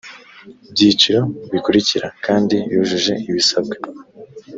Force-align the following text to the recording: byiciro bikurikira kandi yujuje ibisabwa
byiciro 0.71 1.21
bikurikira 1.51 2.07
kandi 2.25 2.55
yujuje 2.73 3.13
ibisabwa 3.29 3.75